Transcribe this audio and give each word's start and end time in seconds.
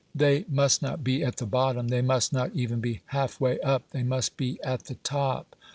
They 0.15 0.45
must 0.49 0.81
not 0.81 1.03
be 1.03 1.23
at 1.23 1.35
the 1.37 1.45
bottom 1.45 1.89
they 1.89 2.01
must 2.01 2.33
not 2.33 2.49
even 2.55 2.79
be 2.79 3.01
half 3.05 3.39
way 3.39 3.59
up 3.59 3.87
they 3.91 4.01
must 4.01 4.35
be 4.35 4.59
at 4.63 4.85
the 4.85 4.95
top. 4.95 5.55